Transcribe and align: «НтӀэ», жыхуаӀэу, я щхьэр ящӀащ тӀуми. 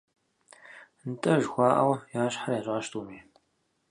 «НтӀэ», 1.11 1.33
жыхуаӀэу, 1.41 1.93
я 2.21 2.23
щхьэр 2.31 2.55
ящӀащ 2.59 2.85
тӀуми. 2.91 3.19